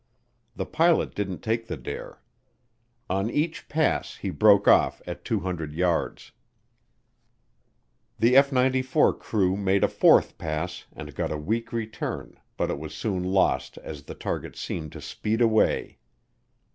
[0.55, 2.23] The pilot didn't take the dare.
[3.07, 6.31] On each pass he broke off at 200 yards.
[8.17, 12.79] The F 94 crew made a fourth pass and got a weak return, but it
[12.79, 15.99] was soon lost as the target seemed to speed away.